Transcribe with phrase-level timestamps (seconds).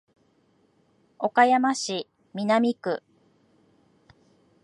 [1.19, 3.03] 岡山市南区